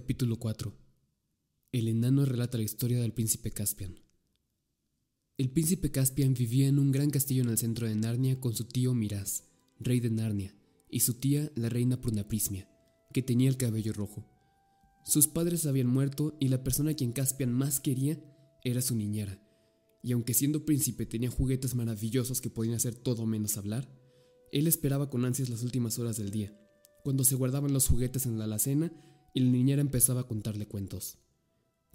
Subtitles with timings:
[0.00, 0.72] Capítulo 4
[1.72, 3.98] El enano relata la historia del príncipe Caspian.
[5.36, 8.66] El príncipe Caspian vivía en un gran castillo en el centro de Narnia con su
[8.66, 9.42] tío Miraz,
[9.80, 10.54] rey de Narnia,
[10.88, 12.70] y su tía, la reina Prunaprismia,
[13.12, 14.24] que tenía el cabello rojo.
[15.04, 18.22] Sus padres habían muerto y la persona a quien Caspian más quería
[18.62, 19.42] era su niñera,
[20.00, 23.92] y aunque siendo príncipe tenía juguetes maravillosos que podían hacer todo menos hablar,
[24.52, 26.56] él esperaba con ansias las últimas horas del día,
[27.02, 28.92] cuando se guardaban los juguetes en la alacena
[29.34, 31.18] y la niñera empezaba a contarle cuentos.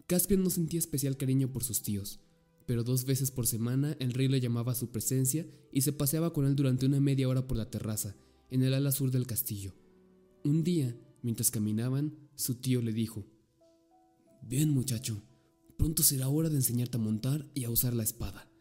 [0.08, 2.20] Caspian no sentía especial cariño por sus tíos,
[2.66, 6.34] pero dos veces por semana el rey le llamaba a su presencia y se paseaba
[6.34, 8.16] con él durante una media hora por la terraza,
[8.50, 9.74] en el ala sur del castillo.
[10.44, 13.26] Un día, mientras caminaban, su tío le dijo,
[14.42, 15.22] Bien muchacho,
[15.78, 18.52] pronto será hora de enseñarte a montar y a usar la espada.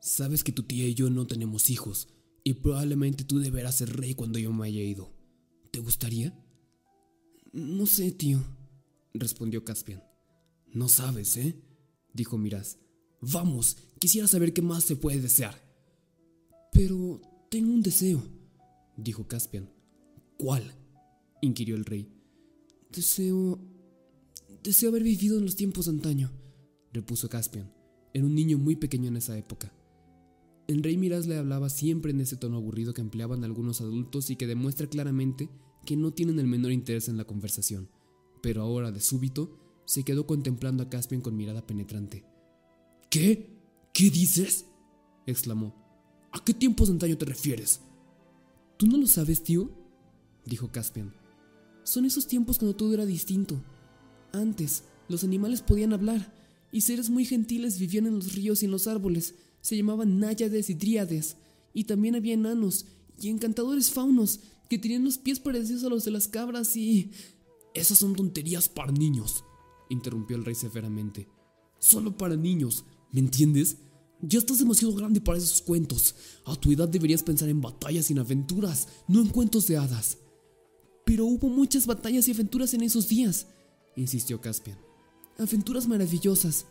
[0.00, 2.08] Sabes que tu tía y yo no tenemos hijos,
[2.42, 5.12] y probablemente tú deberás ser rey cuando yo me haya ido.
[5.70, 6.36] ¿Te gustaría?
[7.52, 8.40] No sé, tío,
[9.12, 10.02] respondió Caspian.
[10.72, 11.60] No sabes, ¿eh?
[12.12, 12.78] dijo Miraz.
[13.20, 15.54] Vamos, quisiera saber qué más se puede desear.
[16.72, 18.22] Pero tengo un deseo,
[18.96, 19.68] dijo Caspian.
[20.38, 20.74] ¿Cuál?
[21.42, 22.08] inquirió el rey.
[22.90, 23.58] Deseo...
[24.62, 26.30] Deseo haber vivido en los tiempos de antaño,
[26.92, 27.72] repuso Caspian.
[28.12, 29.72] Era un niño muy pequeño en esa época.
[30.66, 34.36] El rey Miraz le hablaba siempre en ese tono aburrido que empleaban algunos adultos y
[34.36, 35.48] que demuestra claramente
[35.84, 37.88] que no tienen el menor interés en la conversación,
[38.42, 42.24] pero ahora de súbito se quedó contemplando a Caspian con mirada penetrante.
[43.10, 43.50] ¿Qué?
[43.92, 44.66] ¿Qué dices?
[45.26, 45.74] exclamó.
[46.32, 47.80] ¿A qué tiempos de antaño te refieres?
[48.76, 49.70] ¿Tú no lo sabes, tío?
[50.46, 51.12] dijo Caspian.
[51.82, 53.60] Son esos tiempos cuando todo era distinto.
[54.32, 56.32] Antes, los animales podían hablar,
[56.70, 59.34] y seres muy gentiles vivían en los ríos y en los árboles.
[59.60, 61.36] Se llamaban náyades y dríades,
[61.74, 62.86] y también había enanos
[63.20, 64.40] y encantadores faunos
[64.70, 67.10] que tenían los pies parecidos a los de las cabras y...
[67.74, 69.44] Esas son tonterías para niños,
[69.90, 71.28] interrumpió el rey severamente.
[71.78, 73.76] Solo para niños, ¿me entiendes?
[74.20, 76.14] Ya estás demasiado grande para esos cuentos.
[76.44, 80.18] A tu edad deberías pensar en batallas y en aventuras, no en cuentos de hadas.
[81.04, 83.46] Pero hubo muchas batallas y aventuras en esos días,
[83.96, 84.78] insistió Caspian.
[85.38, 86.66] Aventuras maravillosas.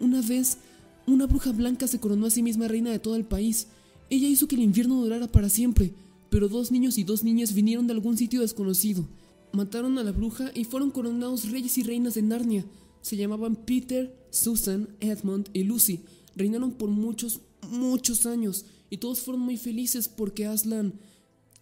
[0.00, 0.58] Una vez,
[1.06, 3.68] una bruja blanca se coronó a sí misma reina de todo el país.
[4.08, 5.94] Ella hizo que el infierno durara para siempre
[6.34, 9.06] pero dos niños y dos niñas vinieron de algún sitio desconocido.
[9.52, 12.66] Mataron a la bruja y fueron coronados reyes y reinas de Narnia.
[13.02, 16.00] Se llamaban Peter, Susan, Edmund y Lucy.
[16.34, 17.40] Reinaron por muchos,
[17.70, 20.98] muchos años y todos fueron muy felices porque Aslan...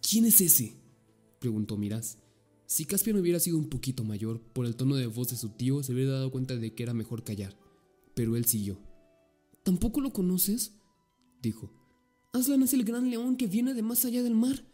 [0.01, 0.73] ¿Quién es ese?
[1.37, 2.17] preguntó Miraz.
[2.65, 5.83] Si Caspian hubiera sido un poquito mayor, por el tono de voz de su tío
[5.83, 7.55] se hubiera dado cuenta de que era mejor callar.
[8.15, 8.79] Pero él siguió.
[9.61, 10.73] ¿Tampoco lo conoces?
[11.43, 11.82] dijo.
[12.33, 14.65] Aslan es el gran león que viene de más allá del mar.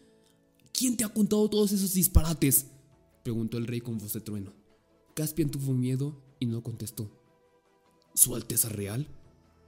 [0.72, 2.68] ¿Quién te ha contado todos esos disparates?
[3.22, 4.54] preguntó el rey con voz de trueno.
[5.14, 7.12] Caspian tuvo miedo y no contestó.
[8.16, 9.08] ¿Su Alteza Real?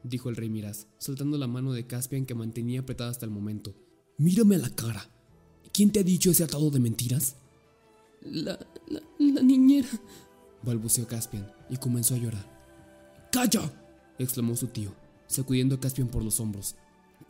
[0.04, 3.76] dijo el rey Miraz, soltando la mano de Caspian que mantenía apretada hasta el momento.
[4.18, 5.10] Mírame a la cara.
[5.74, 7.36] ¿Quién te ha dicho ese atado de mentiras?
[8.22, 8.58] La,
[8.88, 9.90] la, la niñera,
[10.64, 13.30] balbuceó Caspian y comenzó a llorar.
[13.34, 13.70] ¡Calla!
[14.18, 14.94] exclamó su tío,
[15.28, 16.78] sacudiendo a Caspian por los hombros.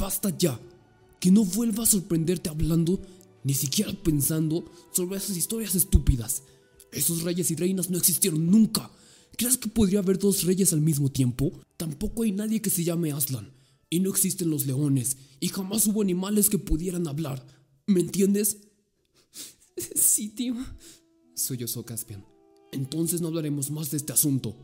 [0.01, 0.59] Basta ya.
[1.19, 2.99] Que no vuelva a sorprenderte hablando,
[3.43, 6.41] ni siquiera pensando sobre esas historias estúpidas.
[6.91, 8.89] Esos reyes y reinas no existieron nunca.
[9.37, 11.51] ¿Crees que podría haber dos reyes al mismo tiempo?
[11.77, 13.53] Tampoco hay nadie que se llame Aslan.
[13.91, 15.17] Y no existen los leones.
[15.39, 17.45] Y jamás hubo animales que pudieran hablar.
[17.85, 18.57] ¿Me entiendes?
[19.95, 20.55] Sí, tío.
[21.35, 22.25] Sollozó Caspian.
[22.71, 24.55] Entonces no hablaremos más de este asunto,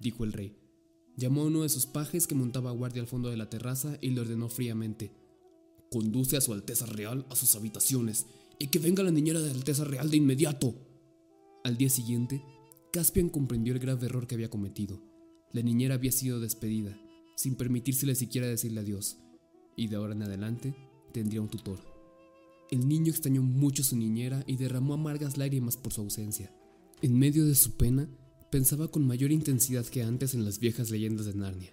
[0.00, 0.65] dijo el rey.
[1.16, 4.10] Llamó a uno de sus pajes que montaba guardia al fondo de la terraza y
[4.10, 5.12] le ordenó fríamente:
[5.90, 8.26] Conduce a su Alteza Real a sus habitaciones
[8.58, 10.74] y que venga la niñera de Alteza Real de inmediato.
[11.64, 12.42] Al día siguiente,
[12.92, 15.00] Caspian comprendió el grave error que había cometido.
[15.52, 16.98] La niñera había sido despedida,
[17.34, 19.18] sin permitírsele siquiera decirle adiós,
[19.74, 20.74] y de ahora en adelante
[21.12, 21.80] tendría un tutor.
[22.70, 26.52] El niño extrañó mucho a su niñera y derramó amargas lágrimas por su ausencia.
[27.00, 28.08] En medio de su pena,
[28.50, 31.72] Pensaba con mayor intensidad que antes en las viejas leyendas de Narnia.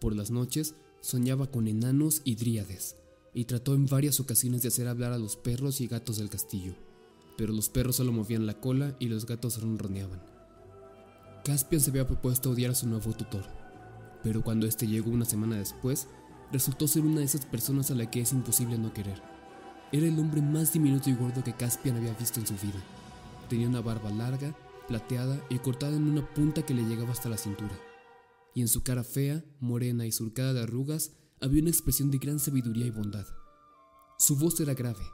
[0.00, 2.96] Por las noches soñaba con enanos y dríades,
[3.32, 6.74] y trató en varias ocasiones de hacer hablar a los perros y gatos del castillo,
[7.38, 10.20] pero los perros solo movían la cola y los gatos ronroneaban.
[11.44, 13.44] Caspian se había propuesto odiar a su nuevo tutor,
[14.24, 16.08] pero cuando este llegó una semana después,
[16.50, 19.22] resultó ser una de esas personas a la que es imposible no querer.
[19.92, 22.82] Era el hombre más diminuto y gordo que Caspian había visto en su vida.
[23.48, 24.54] Tenía una barba larga
[24.90, 27.78] plateada y cortada en una punta que le llegaba hasta la cintura.
[28.56, 32.40] Y en su cara fea, morena y surcada de arrugas había una expresión de gran
[32.40, 33.24] sabiduría y bondad.
[34.18, 35.04] Su voz era grave,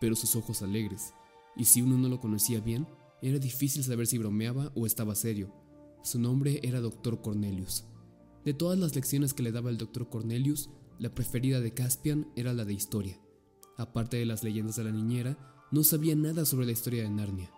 [0.00, 1.12] pero sus ojos alegres,
[1.56, 2.86] y si uno no lo conocía bien,
[3.22, 5.50] Era difícil saber si bromeaba o estaba serio.
[6.02, 7.22] Su nombre era Dr.
[7.22, 7.84] Cornelius.
[8.44, 10.10] De todas las lecciones que le daba el Dr.
[10.10, 10.68] Cornelius,
[10.98, 13.18] la preferida de Caspian era la de historia.
[13.78, 17.50] Aparte de las leyendas de la niñera, no sabía nada sobre la historia de Narnia.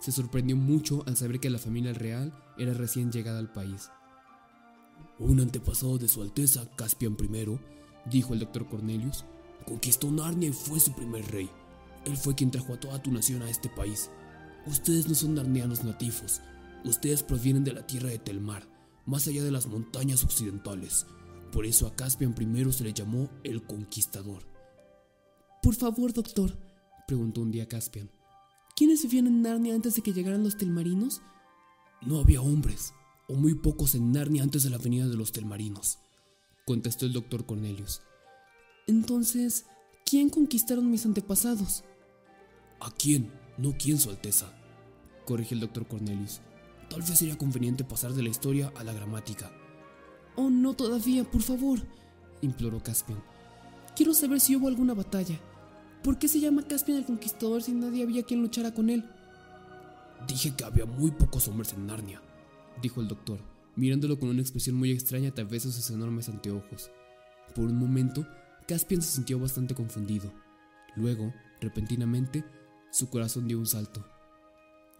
[0.00, 3.90] Se sorprendió mucho al saber que la familia real era recién llegada al país.
[5.18, 7.58] Un antepasado de su Alteza, Caspian I,
[8.10, 9.24] dijo el doctor Cornelius,
[9.66, 11.48] conquistó Narnia y fue su primer rey.
[12.04, 14.10] Él fue quien trajo a toda tu nación a este país.
[14.66, 16.40] Ustedes no son narnianos nativos,
[16.84, 18.66] ustedes provienen de la tierra de Telmar,
[19.06, 21.06] más allá de las montañas occidentales.
[21.52, 24.42] Por eso a Caspian I se le llamó el Conquistador.
[25.62, 26.58] Por favor, doctor,
[27.06, 28.10] preguntó un día Caspian.
[28.76, 31.22] ¿Quiénes vivían en Narnia antes de que llegaran los telmarinos?
[32.02, 32.92] No había hombres,
[33.28, 35.98] o muy pocos en Narnia antes de la venida de los telmarinos,
[36.66, 38.02] contestó el doctor Cornelius.
[38.88, 39.66] Entonces,
[40.04, 41.84] ¿quién conquistaron mis antepasados?
[42.80, 43.30] ¿A quién?
[43.58, 44.52] No quién, Su Alteza,
[45.24, 46.40] corrigió el doctor Cornelius.
[46.90, 49.52] Tal vez sería conveniente pasar de la historia a la gramática.
[50.34, 51.78] Oh, no todavía, por favor,
[52.42, 53.22] imploró Caspian.
[53.94, 55.38] Quiero saber si hubo alguna batalla.
[56.04, 59.04] ¿Por qué se llama Caspian el Conquistador si nadie había quien luchara con él?
[60.28, 62.20] Dije que había muy pocos hombres en Narnia,
[62.82, 63.38] dijo el doctor,
[63.74, 66.90] mirándolo con una expresión muy extraña a través de sus enormes anteojos.
[67.54, 68.26] Por un momento,
[68.68, 70.30] Caspian se sintió bastante confundido.
[70.94, 72.44] Luego, repentinamente,
[72.90, 74.06] su corazón dio un salto.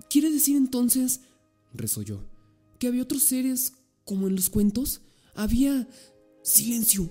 [0.08, 1.20] ¿Quiere decir entonces,
[1.74, 2.24] resolló,
[2.78, 3.74] que había otros seres
[4.06, 5.02] como en los cuentos?
[5.34, 5.86] Había...
[6.42, 7.10] Silencio,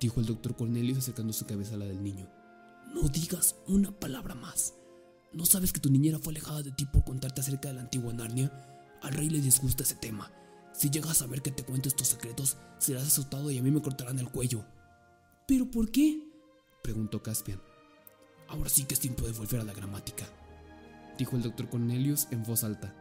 [0.00, 2.35] dijo el doctor Cornelius acercando su cabeza a la del niño.
[2.96, 4.72] No digas una palabra más.
[5.34, 8.10] ¿No sabes que tu niñera fue alejada de ti por contarte acerca de la antigua
[8.14, 8.50] Narnia?
[9.02, 10.32] Al rey le disgusta ese tema.
[10.72, 13.82] Si llegas a saber que te cuento estos secretos, serás azotado y a mí me
[13.82, 14.64] cortarán el cuello.
[15.46, 16.22] ¿Pero por qué?
[16.82, 17.60] preguntó Caspian.
[18.48, 20.24] Ahora sí que es tiempo de volver a la gramática,
[21.18, 22.94] dijo el doctor Cornelius en voz alta.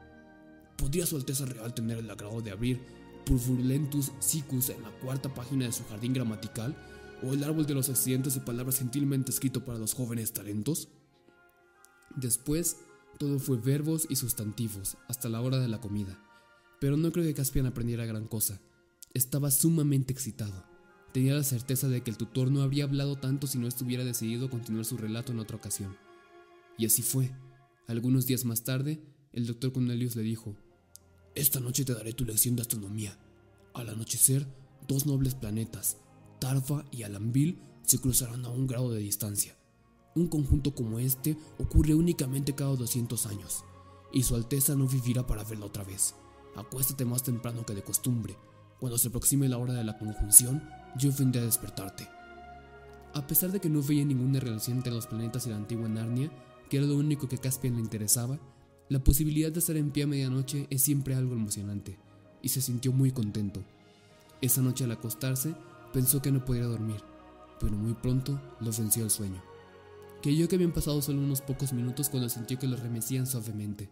[0.78, 2.86] ¿Podría su Alteza Real tener el agrado de abrir
[3.26, 6.76] Purfulentus Sicus en la cuarta página de su jardín gramatical
[7.24, 10.90] o el árbol de los accidentes de palabras gentilmente escrito para los jóvenes talentos?
[12.16, 12.78] Después,
[13.18, 16.20] todo fue verbos y sustantivos hasta la hora de la comida,
[16.80, 18.62] pero no creo que Caspian aprendiera gran cosa.
[19.14, 20.66] Estaba sumamente excitado.
[21.14, 24.50] Tenía la certeza de que el tutor no habría hablado tanto si no estuviera decidido
[24.50, 25.96] continuar su relato en otra ocasión.
[26.78, 27.32] Y así fue.
[27.88, 29.02] Algunos días más tarde,
[29.32, 30.56] el doctor Cornelius le dijo,
[31.36, 33.18] Esta noche te daré tu lección de astronomía.
[33.74, 34.46] Al anochecer,
[34.88, 35.98] dos nobles planetas,
[36.46, 39.58] Tarfa y Alambil, se cruzarán a un grado de distancia.
[40.14, 43.64] Un conjunto como este ocurre únicamente cada 200 años,
[44.14, 46.14] y Su Alteza no vivirá para verla otra vez.
[46.56, 48.38] Acuéstate más temprano que de costumbre.
[48.80, 50.62] Cuando se aproxime la hora de la conjunción,
[51.00, 52.08] yo vendré a despertarte.
[53.16, 56.30] A pesar de que no veía ninguna relación entre los planetas y la antigua Narnia,
[56.70, 58.38] que era lo único que Caspian le interesaba,
[58.88, 61.98] la posibilidad de estar en pie a medianoche es siempre algo emocionante,
[62.44, 63.64] y se sintió muy contento.
[64.42, 65.56] Esa noche al acostarse,
[65.96, 67.00] pensó que no podría dormir,
[67.58, 69.42] pero muy pronto lo venció el sueño.
[70.22, 73.88] Creyó que habían pasado solo unos pocos minutos cuando sintió que lo remecían suavemente.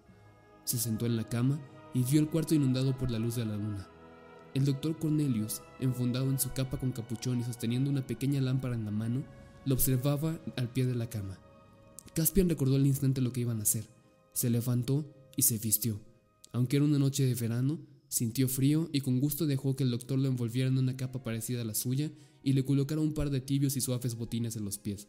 [0.66, 1.62] Se sentó en la cama
[1.94, 3.88] y vio el cuarto inundado por la luz de la luna.
[4.54, 8.84] El doctor Cornelius, enfundado en su capa con capuchón y sosteniendo una pequeña lámpara en
[8.84, 9.24] la mano,
[9.64, 11.40] lo observaba al pie de la cama.
[12.14, 13.88] Caspian recordó al instante lo que iban a hacer.
[14.34, 15.06] Se levantó
[15.38, 16.02] y se vistió.
[16.52, 17.80] Aunque era una noche de verano,
[18.13, 21.61] sintió frío y con gusto dejó que el doctor lo envolviera en una capa parecida
[21.61, 22.11] a la suya
[22.44, 25.07] y le colocara un par de tibios y suaves botines en los pies.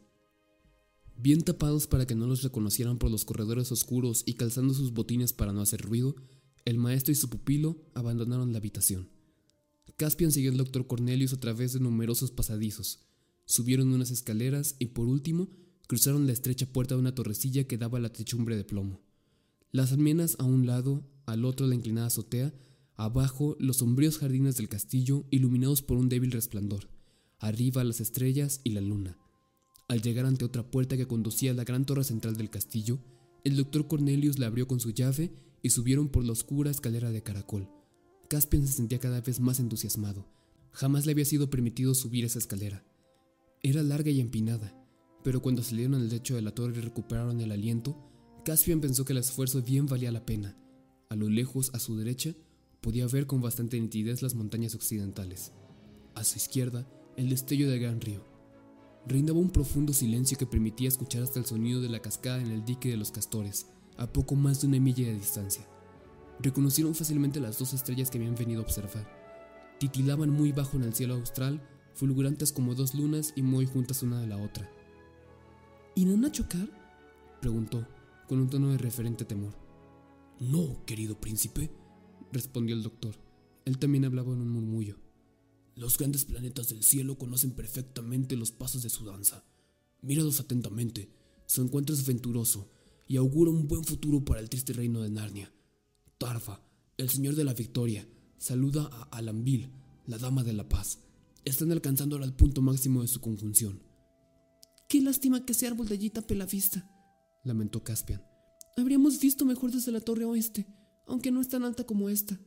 [1.15, 5.35] Bien tapados para que no los reconocieran por los corredores oscuros y calzando sus botines
[5.35, 6.17] para no hacer ruido,
[6.65, 9.11] el maestro y su pupilo abandonaron la habitación.
[9.97, 13.01] Caspian siguió al doctor Cornelius a través de numerosos pasadizos,
[13.45, 15.51] subieron unas escaleras y por último
[15.87, 19.03] cruzaron la estrecha puerta de una torrecilla que daba a la techumbre de plomo.
[19.73, 22.55] Las almenas a un lado, al otro la inclinada azotea,
[22.97, 26.89] abajo los sombríos jardines del castillo iluminados por un débil resplandor,
[27.39, 29.19] arriba las estrellas y la luna.
[29.89, 33.01] Al llegar ante otra puerta que conducía a la gran torre central del castillo,
[33.45, 35.33] el doctor Cornelius la abrió con su llave
[35.63, 37.69] y subieron por la oscura escalera de caracol.
[38.29, 40.27] Caspian se sentía cada vez más entusiasmado.
[40.73, 42.85] Jamás le había sido permitido subir esa escalera.
[43.63, 44.75] Era larga y empinada,
[45.23, 48.11] pero cuando salieron al lecho de la torre y recuperaron el aliento,
[48.45, 50.59] Caspian pensó que el esfuerzo bien valía la pena.
[51.09, 52.35] A lo lejos, a su derecha,
[52.85, 55.53] podía ver con bastante nitidez las montañas occidentales.
[56.15, 56.87] A su izquierda,
[57.17, 58.23] el destello del gran río.
[59.07, 62.63] Reinaba un profundo silencio que permitía escuchar hasta el sonido de la cascada en el
[62.63, 65.67] dique de los castores, a poco más de una milla de distancia.
[66.41, 69.09] Reconocieron fácilmente las dos estrellas que habían venido a observar.
[69.81, 74.21] Titilaban muy bajo en el cielo austral, fulgurantes como dos lunas y muy juntas una
[74.21, 74.71] de la otra.
[75.95, 76.69] ¿Irán a chocar?
[77.41, 77.89] preguntó,
[78.29, 79.55] con un tono de referente temor.
[80.39, 81.71] No, querido príncipe,
[82.35, 83.15] respondió el doctor.
[83.65, 84.99] Él también hablaba en un murmullo.
[85.75, 89.45] Los grandes planetas del cielo conocen perfectamente los pasos de su danza.
[90.03, 91.11] Míralos atentamente.
[91.47, 92.71] Su encuentro es venturoso
[93.07, 95.53] y augura un buen futuro para el triste reino de Narnia.
[96.19, 96.61] Tarfa,
[96.97, 98.07] el señor de la victoria,
[98.39, 99.71] saluda a Alambil,
[100.07, 101.01] la dama de la paz.
[101.45, 103.83] Están alcanzando ahora el punto máximo de su conjunción.
[104.89, 106.89] Qué lástima que ese árbol de allí tape la vista,
[107.43, 108.23] lamentó Caspian.
[108.77, 110.67] Habríamos visto mejor desde la torre oeste,
[111.07, 112.41] aunque no es tan alta como esta.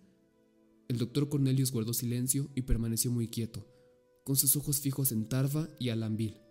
[0.88, 3.68] El doctor Cornelius guardó silencio y permaneció muy quieto,
[4.24, 6.42] con sus ojos fijos en Tarfa y Alambil.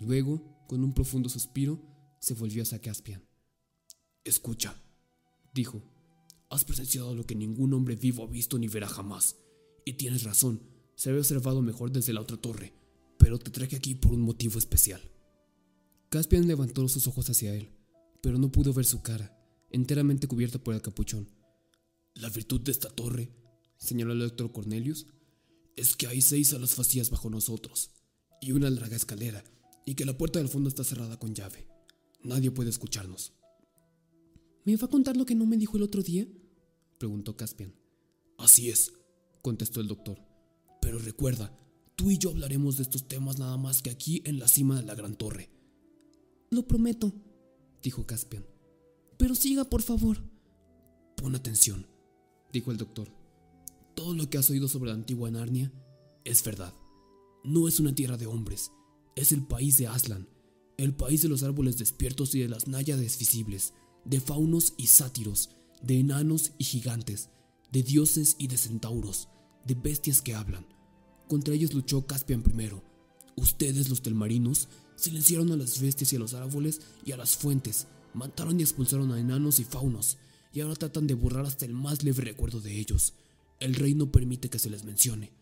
[0.00, 1.80] Luego, con un profundo suspiro,
[2.18, 3.24] se volvió hacia Caspian.
[4.24, 4.74] Escucha,
[5.54, 5.82] dijo,
[6.50, 9.36] has presenciado lo que ningún hombre vivo ha visto ni verá jamás.
[9.84, 10.62] Y tienes razón,
[10.96, 12.74] se había observado mejor desde la otra torre,
[13.18, 15.00] pero te traje aquí por un motivo especial.
[16.08, 17.70] Caspian levantó sus ojos hacia él,
[18.20, 19.38] pero no pudo ver su cara,
[19.70, 21.28] enteramente cubierta por el capuchón.
[22.16, 23.30] La virtud de esta torre,
[23.76, 25.06] señaló el doctor Cornelius,
[25.76, 27.90] es que hay seis salas vacías bajo nosotros,
[28.40, 29.44] y una larga escalera,
[29.84, 31.68] y que la puerta del fondo está cerrada con llave.
[32.22, 33.34] Nadie puede escucharnos.
[34.64, 36.26] ¿Me va a contar lo que no me dijo el otro día?
[36.98, 37.74] preguntó Caspian.
[38.38, 38.92] Así es,
[39.42, 40.18] contestó el doctor.
[40.80, 41.54] Pero recuerda,
[41.96, 44.86] tú y yo hablaremos de estos temas nada más que aquí en la cima de
[44.86, 45.50] la gran torre.
[46.50, 47.12] Lo prometo,
[47.82, 48.46] dijo Caspian.
[49.18, 50.18] Pero siga, por favor.
[51.16, 51.86] Pon atención,
[52.52, 53.08] dijo el doctor.
[53.94, 55.72] Todo lo que has oído sobre la antigua Narnia
[56.24, 56.74] es verdad.
[57.44, 58.72] No es una tierra de hombres,
[59.14, 60.28] es el país de Aslan,
[60.76, 63.72] el país de los árboles despiertos y de las náyades visibles,
[64.04, 65.50] de faunos y sátiros,
[65.82, 67.30] de enanos y gigantes,
[67.72, 69.28] de dioses y de centauros,
[69.64, 70.66] de bestias que hablan.
[71.28, 72.82] Contra ellos luchó Caspian primero.
[73.36, 77.86] Ustedes, los telmarinos, silenciaron a las bestias y a los árboles y a las fuentes,
[78.14, 80.18] mataron y expulsaron a enanos y faunos,
[80.52, 83.14] y ahora tratan de borrar hasta el más leve recuerdo de ellos.
[83.60, 85.32] El rey no permite que se les mencione.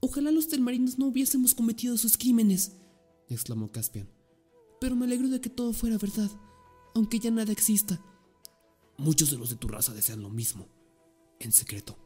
[0.00, 2.72] Ojalá los telmarinos no hubiésemos cometido esos crímenes,
[3.28, 4.08] exclamó Caspian.
[4.80, 6.30] Pero me alegro de que todo fuera verdad,
[6.94, 8.00] aunque ya nada exista.
[8.98, 10.68] Muchos de los de tu raza desean lo mismo,
[11.40, 11.98] en secreto,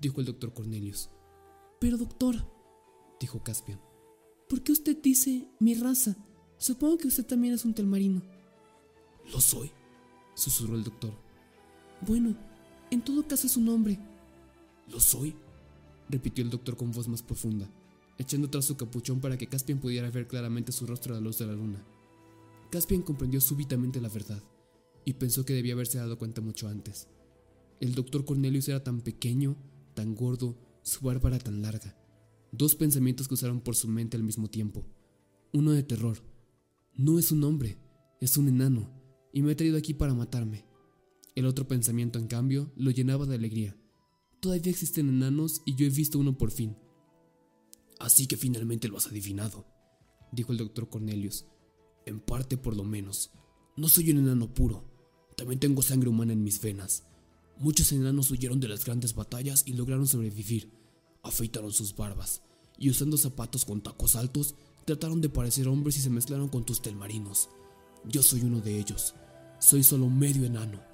[0.00, 1.10] dijo el doctor Cornelius.
[1.80, 2.36] Pero doctor,
[3.20, 3.80] dijo Caspian,
[4.48, 6.16] ¿por qué usted dice mi raza?
[6.58, 8.22] Supongo que usted también es un telmarino.
[9.32, 9.70] Lo soy,
[10.34, 11.25] susurró el doctor.
[12.00, 12.36] Bueno,
[12.90, 13.98] en todo caso es un hombre.
[14.88, 15.34] Lo soy,
[16.08, 17.68] repitió el doctor con voz más profunda,
[18.18, 21.38] echando atrás su capuchón para que Caspian pudiera ver claramente su rostro a la luz
[21.38, 21.84] de la luna.
[22.70, 24.42] Caspian comprendió súbitamente la verdad
[25.04, 27.08] y pensó que debía haberse dado cuenta mucho antes.
[27.80, 29.56] El doctor Cornelius era tan pequeño,
[29.94, 31.96] tan gordo, su barba era tan larga.
[32.52, 34.84] Dos pensamientos cruzaron por su mente al mismo tiempo.
[35.52, 36.18] Uno de terror.
[36.94, 37.78] No es un hombre,
[38.20, 38.90] es un enano,
[39.32, 40.65] y me ha traído aquí para matarme.
[41.36, 43.76] El otro pensamiento, en cambio, lo llenaba de alegría.
[44.40, 46.76] Todavía existen enanos y yo he visto uno por fin.
[47.98, 49.66] Así que finalmente lo has adivinado,
[50.32, 51.46] dijo el doctor Cornelius.
[52.06, 53.32] En parte por lo menos.
[53.76, 54.90] No soy un enano puro.
[55.36, 57.04] También tengo sangre humana en mis venas.
[57.58, 60.72] Muchos enanos huyeron de las grandes batallas y lograron sobrevivir.
[61.22, 62.42] Afeitaron sus barbas
[62.78, 64.54] y usando zapatos con tacos altos
[64.86, 67.50] trataron de parecer hombres y se mezclaron con tus telmarinos.
[68.04, 69.14] Yo soy uno de ellos.
[69.58, 70.85] Soy solo medio enano.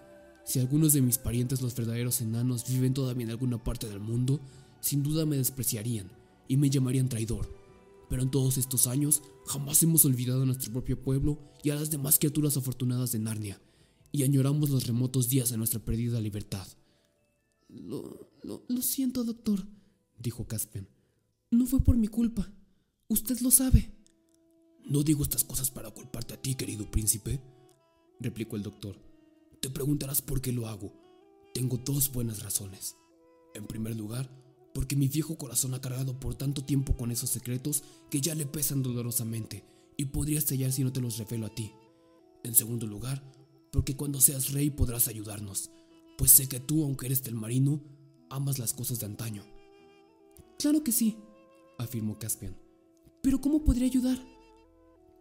[0.45, 4.41] Si algunos de mis parientes los verdaderos enanos viven todavía en alguna parte del mundo,
[4.81, 6.11] sin duda me despreciarían
[6.49, 7.55] y me llamarían traidor.
[8.11, 11.91] Pero en todos estos años jamás hemos olvidado a nuestro propio pueblo y a las
[11.91, 13.61] demás criaturas afortunadas de Narnia,
[14.11, 16.67] y añoramos los remotos días de nuestra perdida libertad.
[17.69, 19.67] Lo, lo, siento, doctor,
[20.19, 20.87] dijo Caspian.
[21.51, 22.53] No fue por mi culpa.
[23.09, 23.91] Usted lo sabe.
[24.85, 27.41] No digo estas cosas para culparte a ti, querido príncipe,
[28.21, 29.12] replicó el doctor.
[29.63, 30.93] Te preguntarás por qué lo hago.
[31.55, 32.97] Tengo dos buenas razones.
[33.55, 34.29] En primer lugar,
[34.75, 38.45] porque mi viejo corazón ha cargado por tanto tiempo con esos secretos que ya le
[38.45, 39.65] pesan dolorosamente
[39.97, 41.71] y podría estallar si no te los revelo a ti.
[42.43, 43.23] En segundo lugar,
[43.71, 45.71] porque cuando seas rey podrás ayudarnos,
[46.19, 47.85] pues sé que tú, aunque eres del marino,
[48.31, 49.45] amas las cosas de antaño.
[50.59, 51.19] Claro que sí,
[51.79, 52.57] afirmó Caspian.
[53.23, 54.19] Pero ¿cómo podría ayudar?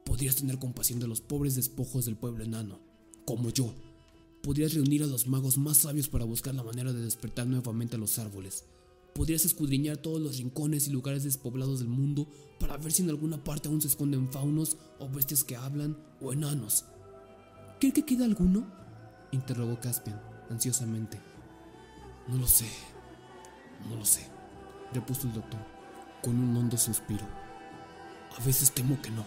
[0.04, 2.80] Podrías tener compasión de los pobres despojos del pueblo enano,
[3.24, 3.72] como yo.
[4.42, 8.00] Podrías reunir a los magos más sabios para buscar la manera de despertar nuevamente a
[8.00, 8.66] los árboles
[9.14, 12.28] Podrías escudriñar todos los rincones y lugares despoblados del mundo
[12.60, 16.32] para ver si en alguna parte aún se esconden faunos o bestias que hablan o
[16.32, 16.86] enanos.
[17.80, 18.66] ¿Cree que queda alguno?
[19.32, 21.20] interrogó Caspian, ansiosamente.
[22.28, 22.68] No lo sé,
[23.90, 24.26] no lo sé,
[24.94, 25.60] repuso el doctor,
[26.24, 27.26] con un hondo suspiro.
[28.40, 29.26] A veces temo que no.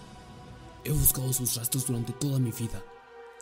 [0.84, 2.82] He buscado sus rastros durante toda mi vida.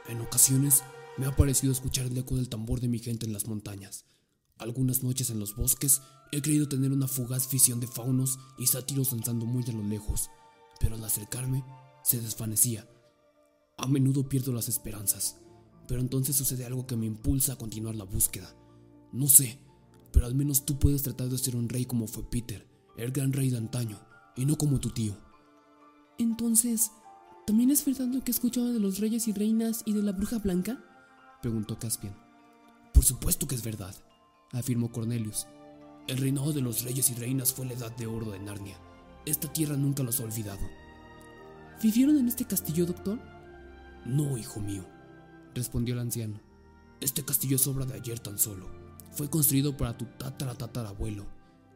[0.09, 0.83] En ocasiones
[1.19, 4.07] Me ha parecido escuchar el eco del tambor de mi gente en las montañas.
[4.57, 6.01] Algunas noches en los bosques
[6.31, 10.31] he creído tener una fugaz visión de faunos y sátiros danzando muy a lo lejos,
[10.81, 11.65] pero al acercarme
[12.03, 12.89] se desvanecía.
[13.77, 15.37] A menudo pierdo las esperanzas,
[15.87, 18.57] pero entonces sucede algo que me impulsa a continuar la búsqueda.
[19.13, 19.59] No sé,
[20.13, 22.67] pero al menos tú puedes tratar de ser un rey como fue Peter,
[22.97, 24.01] el gran rey de antaño,
[24.35, 25.15] y no como tu tío.
[26.19, 26.91] Entonces,
[27.47, 30.13] ¿también es verdad lo que he escuchado de los reyes y reinas y de la
[30.13, 30.83] bruja blanca?
[31.43, 32.17] Preguntó Caspian.
[32.95, 33.95] Por supuesto que es verdad,
[34.53, 35.47] afirmó Cornelius.
[36.07, 38.79] El reinado de los reyes y reinas fue la edad de oro de Narnia.
[39.27, 40.61] Esta tierra nunca los ha olvidado.
[41.83, 43.21] ¿Vivieron en este castillo, doctor?
[44.07, 44.85] No, hijo mío,
[45.55, 46.41] respondió el anciano.
[47.01, 48.71] Este castillo es obra de ayer tan solo.
[49.11, 51.27] Fue construido para tu tatara tatarabuelo.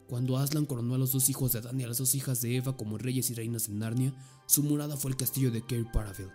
[0.08, 2.56] Cuando Aslan coronó a los dos hijos de Adán y a las dos hijas de
[2.56, 4.14] Eva como reyes y reinas en Narnia,
[4.46, 6.30] su morada fue el castillo de Cair Paravel.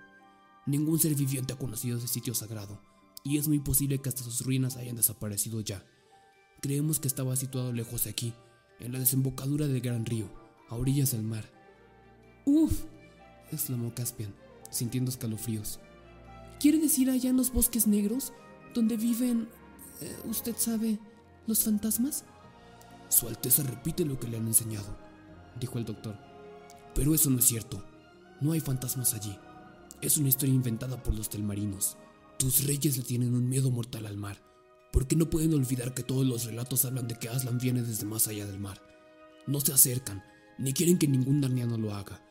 [0.66, 2.82] Ningún ser viviente ha conocido ese sitio sagrado,
[3.24, 5.86] y es muy posible que hasta sus ruinas hayan desaparecido ya.
[6.62, 8.34] Creemos que estaba situado lejos de aquí,
[8.80, 10.28] en la desembocadura del gran río,
[10.70, 11.46] a orillas del mar.
[12.46, 12.84] Uf,
[13.52, 14.34] exclamó Caspian,
[14.70, 15.80] sintiendo escalofríos.
[16.60, 18.34] ¿Quiere decir allá en los bosques negros,
[18.74, 19.50] donde viven,
[20.02, 21.00] eh, usted sabe,
[21.48, 22.24] los fantasmas?
[23.10, 24.98] Su Alteza repite lo que le han enseñado,
[25.60, 26.18] dijo el doctor.
[26.94, 27.84] Pero eso no es cierto.
[28.40, 29.38] No hay fantasmas allí.
[30.02, 31.98] Es una historia inventada por los telmarinos.
[32.42, 34.42] Tus reyes le tienen un miedo mortal al mar,
[34.92, 38.28] porque no pueden olvidar que todos los relatos hablan de que Aslan viene desde más
[38.28, 38.82] allá del mar.
[39.46, 40.24] No se acercan,
[40.58, 42.26] ni quieren que ningún darniano lo haga.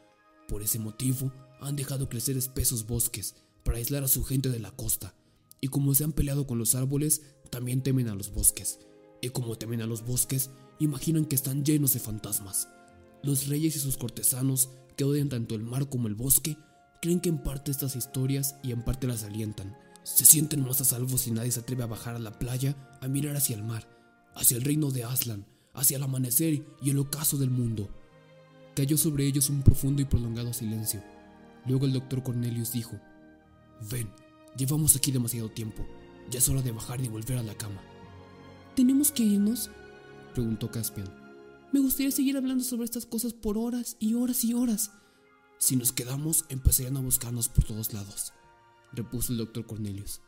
[0.49, 4.73] Por ese motivo, han dejado crecer espesos bosques para aislar a su gente de la
[4.73, 5.15] costa.
[5.61, 8.81] Y como se han peleado con los árboles, también temen a los bosques.
[9.23, 10.51] Y como temen a los bosques,
[10.81, 12.67] imaginan que están llenos de fantasmas.
[13.23, 16.57] Los reyes y sus cortesanos, que odian tanto el mar como el bosque,
[17.01, 20.85] creen que en parte estas historias y en parte las alientan se sienten más a
[20.85, 23.87] salvo si nadie se atreve a bajar a la playa a mirar hacia el mar,
[24.35, 27.89] hacia el reino de Aslan, hacia el amanecer y el ocaso del mundo.
[28.75, 31.03] Cayó sobre ellos un profundo y prolongado silencio.
[31.67, 32.99] Luego el doctor Cornelius dijo,
[33.91, 34.11] Ven,
[34.57, 35.87] llevamos aquí demasiado tiempo.
[36.31, 37.83] Ya es hora de bajar y volver a la cama.
[38.75, 39.71] ¿Tenemos que irnos?
[40.33, 41.09] preguntó Caspian.
[41.73, 44.93] Me gustaría seguir hablando sobre estas cosas por horas y horas y horas.
[45.59, 48.33] Si nos quedamos, empezarían a buscarnos por todos lados
[48.93, 50.21] repuso el doctor Cornelius.